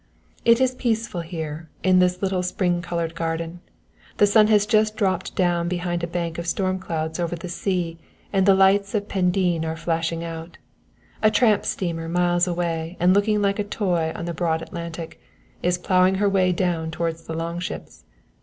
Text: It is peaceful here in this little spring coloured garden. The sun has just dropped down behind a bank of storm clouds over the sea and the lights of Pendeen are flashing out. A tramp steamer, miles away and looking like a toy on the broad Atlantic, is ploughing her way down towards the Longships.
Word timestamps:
It 0.45 0.59
is 0.59 0.73
peaceful 0.73 1.21
here 1.21 1.69
in 1.83 1.99
this 1.99 2.23
little 2.23 2.41
spring 2.41 2.81
coloured 2.81 3.13
garden. 3.13 3.59
The 4.17 4.25
sun 4.25 4.47
has 4.47 4.65
just 4.65 4.95
dropped 4.97 5.35
down 5.35 5.67
behind 5.67 6.03
a 6.03 6.07
bank 6.07 6.39
of 6.39 6.47
storm 6.47 6.79
clouds 6.79 7.19
over 7.19 7.35
the 7.35 7.47
sea 7.47 7.99
and 8.33 8.47
the 8.47 8.55
lights 8.55 8.95
of 8.95 9.07
Pendeen 9.07 9.63
are 9.63 9.75
flashing 9.75 10.23
out. 10.23 10.57
A 11.21 11.29
tramp 11.29 11.67
steamer, 11.67 12.09
miles 12.09 12.47
away 12.47 12.97
and 12.99 13.13
looking 13.13 13.43
like 13.43 13.59
a 13.59 13.63
toy 13.63 14.11
on 14.15 14.25
the 14.25 14.33
broad 14.33 14.63
Atlantic, 14.63 15.21
is 15.61 15.77
ploughing 15.77 16.15
her 16.15 16.27
way 16.27 16.51
down 16.51 16.89
towards 16.89 17.25
the 17.27 17.35
Longships. 17.35 18.03